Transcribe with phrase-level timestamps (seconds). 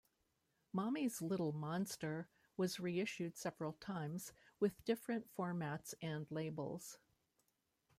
[0.73, 6.97] "Mommy's Little Monster" was reissued several times, with different formats and labels.